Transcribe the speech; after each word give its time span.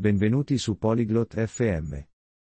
Benvenuti 0.00 0.56
su 0.56 0.78
Polyglot 0.78 1.44
FM. 1.44 1.94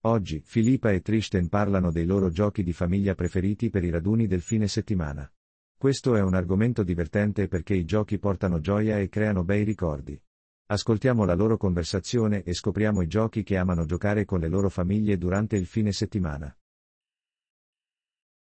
Oggi, 0.01 0.39
Filippa 0.45 0.91
e 0.91 1.01
Tristan 1.01 1.49
parlano 1.49 1.91
dei 1.91 2.05
loro 2.05 2.29
giochi 2.29 2.61
di 2.61 2.73
famiglia 2.73 3.15
preferiti 3.15 3.71
per 3.71 3.83
i 3.83 3.89
raduni 3.89 4.27
del 4.27 4.41
fine 4.41 4.67
settimana. 4.67 5.27
Questo 5.75 6.15
è 6.15 6.21
un 6.21 6.35
argomento 6.35 6.83
divertente 6.83 7.47
perché 7.47 7.73
i 7.73 7.85
giochi 7.85 8.19
portano 8.19 8.59
gioia 8.59 8.99
e 8.99 9.09
creano 9.09 9.43
bei 9.43 9.63
ricordi. 9.63 10.21
Ascoltiamo 10.67 11.25
la 11.25 11.33
loro 11.33 11.57
conversazione 11.57 12.43
e 12.43 12.53
scopriamo 12.53 13.01
i 13.01 13.07
giochi 13.07 13.41
che 13.41 13.57
amano 13.57 13.85
giocare 13.85 14.25
con 14.25 14.39
le 14.39 14.47
loro 14.47 14.69
famiglie 14.69 15.17
durante 15.17 15.55
il 15.55 15.65
fine 15.65 15.91
settimana. 15.91 16.55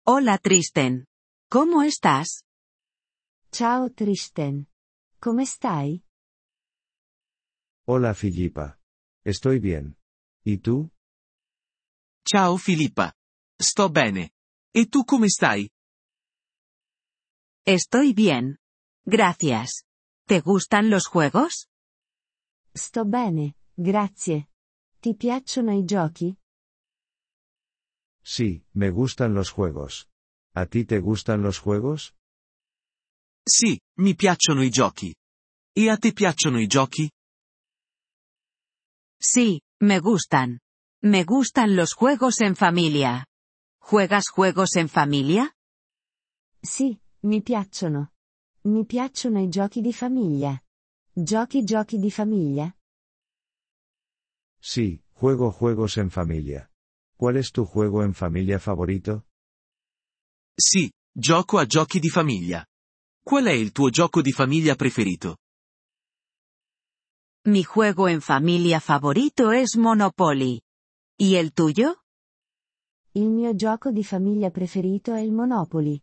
Hola 0.08 0.38
Tristan. 0.38 1.04
¿Cómo 1.48 1.82
estás? 1.82 2.42
Ciao 3.50 3.92
Tristan. 3.92 4.66
Come 5.20 5.44
stai? 5.44 6.02
Hola 7.84 8.12
Filippa. 8.12 8.77
Estoy 9.24 9.58
bien. 9.58 9.96
¿Y 10.44 10.58
tú? 10.58 10.90
Ciao 12.24 12.56
Filippa. 12.58 13.12
Sto 13.60 13.88
bene. 13.90 14.30
E 14.74 14.86
tu 14.86 15.04
come 15.04 15.28
stai? 15.28 15.70
Estoy 17.66 18.12
bien. 18.14 18.58
Gracias. 19.04 19.84
¿Te 20.26 20.40
gustan 20.40 20.90
los 20.90 21.06
juegos? 21.06 21.68
Sto 22.74 23.04
bene, 23.04 23.56
grazie. 23.76 24.48
Ti 25.00 25.14
piacciono 25.14 25.72
i 25.72 25.84
giochi? 25.84 26.36
Sí, 28.22 28.64
me 28.74 28.90
gustan 28.90 29.34
los 29.34 29.50
juegos. 29.50 30.08
¿A 30.54 30.66
ti 30.66 30.84
te 30.84 30.98
gustan 31.00 31.42
los 31.42 31.58
juegos? 31.58 32.14
Sì, 33.44 33.80
mi 33.98 34.14
piacciono 34.14 34.62
i 34.62 34.70
giochi. 34.70 35.14
E 35.72 35.88
a 35.88 35.96
te 35.96 36.12
piacciono 36.12 36.60
i 36.60 36.66
giochi? 36.66 37.10
Sí, 39.20 39.62
me 39.80 40.00
gustan. 40.00 40.60
Me 41.02 41.24
gustan 41.24 41.76
los 41.76 41.94
juegos 41.94 42.40
en 42.40 42.56
familia. 42.56 43.26
¿Juegas 43.80 44.28
juegos 44.28 44.76
en 44.76 44.88
familia? 44.88 45.54
Sì, 46.62 47.00
mi 47.22 47.40
piacciono. 47.42 48.12
Mi 48.64 48.84
piacciono 48.84 49.40
i 49.40 49.48
giochi 49.48 49.80
di 49.80 49.92
famiglia. 49.92 50.60
Giochi 51.12 51.64
giochi 51.64 51.98
di 51.98 52.10
famiglia? 52.10 52.74
Sí, 54.60 55.02
juego 55.14 55.50
juegos 55.50 55.96
en 55.96 56.10
familia. 56.10 56.70
¿Cuál 57.16 57.36
es 57.36 57.50
tu 57.52 57.64
juego 57.64 58.02
en 58.02 58.14
familia 58.14 58.58
favorito? 58.58 59.26
Sì, 60.54 60.90
gioco 61.12 61.58
a 61.58 61.66
giochi 61.66 61.98
di 61.98 62.08
famiglia. 62.08 62.64
Qual 63.22 63.44
è 63.46 63.52
il 63.52 63.72
tuo 63.72 63.90
gioco 63.90 64.20
di 64.20 64.32
famiglia 64.32 64.74
preferito? 64.74 65.38
Mi 67.46 67.62
juego 67.62 68.08
en 68.08 68.20
familia 68.20 68.80
favorito 68.80 69.52
es 69.52 69.76
Monopoly. 69.76 70.62
¿Y 71.18 71.36
el 71.36 71.52
tuyo? 71.52 72.02
Il 73.14 73.30
mio 73.30 73.54
gioco 73.54 73.90
di 73.90 74.04
famiglia 74.04 74.50
preferito 74.50 75.14
è 75.14 75.20
il 75.20 75.32
Monopoly. 75.32 76.00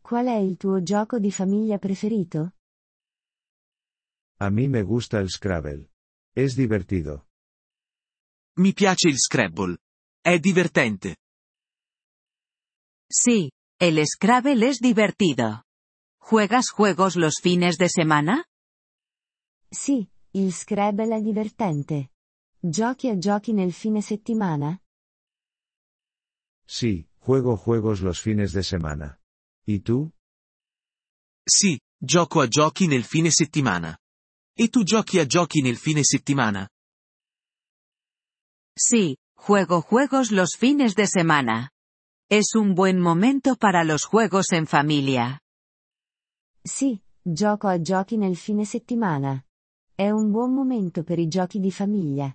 Qual 0.00 0.26
è 0.26 0.36
il 0.36 0.56
tuo 0.56 0.82
gioco 0.82 1.18
di 1.18 1.30
famiglia 1.30 1.78
preferito? 1.78 2.52
A 4.38 4.50
mí 4.50 4.68
me 4.68 4.82
gusta 4.82 5.18
el 5.18 5.28
Scrabble. 5.28 5.90
Es 6.34 6.54
divertido. 6.54 7.26
Mi 8.58 8.72
piace 8.72 9.08
il 9.08 9.18
Scrabble. 9.18 9.78
È 10.22 10.38
divertente. 10.38 11.16
Sí, 13.10 13.50
el 13.78 14.04
Scrabble 14.06 14.68
es 14.68 14.78
divertido. 14.78 15.64
¿Juegas 16.18 16.70
juegos 16.70 17.16
los 17.16 17.40
fines 17.40 17.76
de 17.76 17.88
semana? 17.88 18.44
Sì, 19.70 20.08
il 20.36 20.52
Scrabble 20.52 21.16
è 21.16 21.20
divertente. 21.22 22.10
Giochi 22.58 23.08
a 23.08 23.16
giochi 23.16 23.52
nel 23.52 23.72
fine 23.72 24.02
settimana? 24.02 24.78
Sí, 26.66 27.08
juego 27.20 27.56
juegos 27.56 28.00
los 28.02 28.20
fines 28.20 28.52
de 28.52 28.62
semana. 28.62 29.18
¿Y 29.64 29.80
tú? 29.80 30.12
Sì, 31.42 31.80
gioco 31.98 32.40
a 32.40 32.48
giochi 32.48 32.86
nel 32.86 33.04
fine 33.04 33.30
settimana. 33.30 33.96
E 34.52 34.68
tu 34.68 34.82
giochi 34.82 35.18
a 35.18 35.26
giochi 35.26 35.62
nel 35.62 35.76
fine 35.76 36.02
settimana? 36.02 36.68
Sí, 38.74 39.16
juego 39.34 39.80
juegos 39.80 40.30
los 40.32 40.56
fines 40.58 40.94
de 40.94 41.06
semana. 41.06 41.70
Es 42.28 42.54
un 42.54 42.74
buen 42.74 43.00
momento 43.00 43.56
para 43.56 43.84
los 43.84 44.04
juegos 44.04 44.52
en 44.52 44.66
familia. 44.66 45.40
Sì, 46.62 47.00
gioco 47.22 47.68
a 47.68 47.80
giochi 47.80 48.18
nel 48.18 48.36
fine 48.36 48.64
settimana. 48.66 49.45
È 49.98 50.10
un 50.10 50.30
buon 50.30 50.52
momento 50.52 51.02
per 51.04 51.18
i 51.18 51.26
giochi 51.26 51.58
di 51.58 51.72
famiglia. 51.72 52.30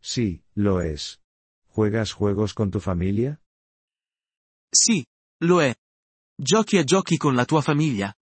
Sí, 0.00 0.42
lo 0.56 0.80
es. 0.80 1.20
¿Juegas 1.72 2.12
juegos 2.12 2.52
con 2.52 2.68
tu 2.72 2.80
familia? 2.80 3.40
Sì, 4.72 5.06
lo 5.44 5.62
è. 5.62 5.72
Giochi 6.34 6.78
a 6.78 6.82
giochi 6.82 7.16
con 7.16 7.36
la 7.36 7.44
tua 7.44 7.60
famiglia? 7.60 8.12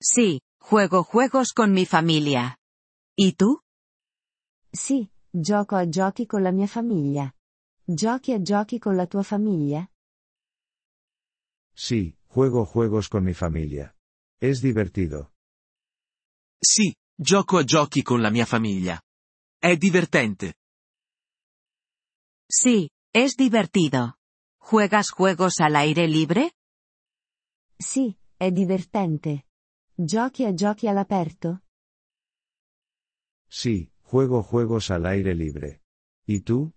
Sí, 0.00 0.40
juego 0.58 1.04
juegos 1.04 1.52
con 1.52 1.70
mi 1.70 1.86
familia. 1.86 2.56
¿Y 3.16 3.34
tú? 3.36 3.60
Sì, 4.72 5.08
gioco 5.30 5.76
a 5.76 5.88
giochi 5.88 6.26
con 6.26 6.42
la 6.42 6.50
mia 6.50 6.66
famiglia. 6.66 7.32
Giochi 7.84 8.32
a 8.32 8.42
giochi 8.42 8.80
con 8.80 8.96
la 8.96 9.06
tua 9.06 9.22
famiglia? 9.22 9.88
Sí, 11.76 12.16
juego 12.26 12.64
juegos 12.64 13.08
con 13.08 13.22
mi 13.22 13.34
familia. 13.34 13.91
Es 14.42 14.60
divertido. 14.60 15.30
Sì, 16.58 16.92
gioco 17.14 17.58
a 17.58 17.62
giochi 17.62 18.02
con 18.02 18.20
la 18.20 18.28
mia 18.28 18.44
famiglia. 18.44 19.00
È 19.56 19.76
divertente. 19.76 20.54
Sí, 22.50 22.90
es 23.12 23.36
divertido. 23.36 24.16
¿Juegas 24.58 25.10
juegos 25.10 25.60
al 25.60 25.76
aire 25.76 26.08
libre? 26.08 26.54
Sì, 27.76 28.16
è 28.36 28.50
divertente. 28.50 29.46
Giochi 29.94 30.44
a 30.44 30.52
giochi 30.52 30.88
all'aperto? 30.88 31.62
Sí, 33.48 33.92
juego 34.02 34.42
juegos 34.42 34.90
al 34.90 35.06
aire 35.06 35.34
libre. 35.36 35.82
¿Y 36.26 36.40
tú? 36.40 36.72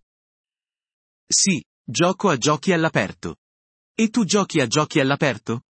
Sì, 1.28 1.64
gioco 1.84 2.30
a 2.30 2.38
giochi 2.38 2.74
all'aperto. 2.74 3.38
E 3.96 4.10
tu 4.10 4.24
giochi 4.24 4.60
a 4.62 4.68
giochi 4.68 5.00
all'aperto? 5.00 5.64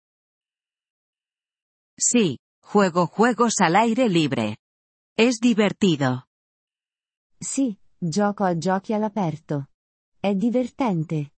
Sí, 1.98 2.40
juego 2.62 3.08
juegos 3.08 3.56
al 3.60 3.76
aire 3.76 4.10
libre. 4.10 4.58
Es 5.16 5.40
divertido. 5.40 6.28
Sì, 7.40 7.78
gioco 8.00 8.44
a 8.46 8.58
giochi 8.58 8.94
all'aperto. 8.94 9.68
È 10.20 10.34
divertente. 10.34 11.34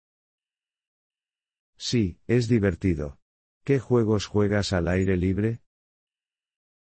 Sí, 1.78 2.20
es 2.28 2.48
divertido. 2.48 3.20
¿Qué 3.66 3.80
juegos 3.80 4.28
juegas 4.28 4.72
al 4.72 4.88
aire 4.88 5.18
libre? 5.18 5.62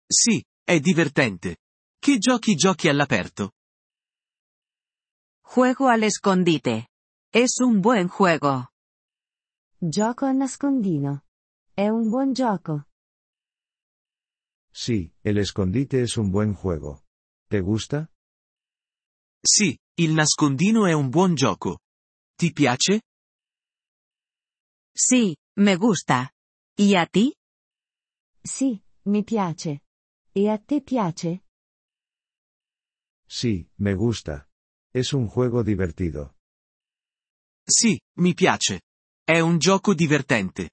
Sì, 0.09 0.43
è 0.65 0.81
divertente. 0.81 1.59
Che 2.01 2.19
giochi 2.19 2.55
giochi 2.57 2.89
all'aperto? 2.89 3.53
Juego 5.43 5.89
al 5.89 6.03
escondite. 6.03 6.89
Es 7.33 7.61
un 7.61 7.81
buen 7.81 8.09
juego. 8.09 8.71
Gioco 9.79 10.27
a 10.27 10.33
nascondino. 10.33 11.23
È 11.73 11.89
un 11.89 12.09
buon 12.09 12.33
gioco. 12.33 12.90
Sí, 14.73 15.13
el 15.23 15.39
escondite 15.39 16.03
es 16.03 16.17
un 16.17 16.31
buen 16.31 16.55
juego. 16.55 17.03
¿Te 17.49 17.61
gusta? 17.61 18.11
Sì, 19.43 19.77
il 19.99 20.13
nascondino 20.13 20.87
è 20.87 20.93
un 20.93 21.09
buon 21.09 21.35
gioco. 21.35 21.81
Ti 22.37 22.53
piace? 22.53 23.03
Sí, 24.95 25.37
me 25.57 25.77
gusta. 25.77 26.31
¿Y 26.77 26.95
a 26.95 27.07
ti? 27.07 27.35
Sì, 28.43 28.81
mi 29.07 29.25
piace. 29.25 29.81
E 30.33 30.49
a 30.49 30.59
te 30.59 30.81
piace? 30.83 31.43
Sí, 33.27 33.69
me 33.78 33.95
gusta. 33.95 34.49
Es 34.93 35.13
un 35.13 35.28
juego 35.28 35.63
divertido. 35.63 36.34
Sì, 37.65 38.01
mi 38.19 38.34
piace. 38.34 38.83
È 39.25 39.39
un 39.41 39.59
gioco 39.59 39.95
divertente. 39.95 40.71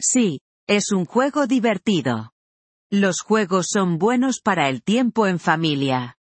Sí, 0.00 0.38
es 0.68 0.92
un 0.92 1.06
juego 1.06 1.46
divertido. 1.46 2.34
Los 2.90 3.22
juegos 3.22 3.68
son 3.70 3.96
buenos 3.96 4.40
para 4.40 4.68
el 4.68 4.82
tiempo 4.82 5.26
en 5.26 5.38
familia. 5.38 6.18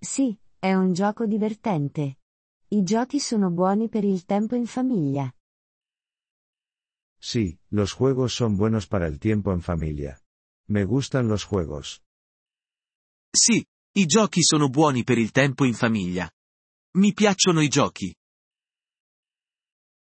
Sì, 0.00 0.36
è 0.58 0.74
un 0.74 0.92
gioco 0.94 1.26
divertente. 1.26 2.18
I 2.70 2.82
giochi 2.82 3.20
sono 3.20 3.50
buoni 3.50 3.88
per 3.88 4.04
il 4.04 4.24
tempo 4.24 4.56
in 4.56 4.66
famiglia. 4.66 5.32
Sí, 7.20 7.60
los 7.70 7.92
juegos 7.92 8.34
son 8.34 8.56
buenos 8.56 8.88
para 8.88 9.06
el 9.06 9.18
tiempo 9.20 9.52
en 9.52 9.60
familia. 9.60 10.20
Me 10.66 10.84
gustan 10.84 11.28
los 11.28 11.44
juegos. 11.44 12.02
Sì, 13.30 13.64
i 13.92 14.06
giochi 14.06 14.42
sono 14.42 14.68
buoni 14.68 15.04
per 15.04 15.18
il 15.18 15.30
tempo 15.30 15.64
in 15.64 15.74
famiglia. 15.74 16.28
Mi 16.96 17.12
piacciono 17.12 17.60
i 17.60 17.68
giochi. 17.68 18.12